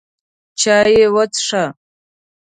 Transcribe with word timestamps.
چای 0.59 0.95
وڅښه! 1.15 1.63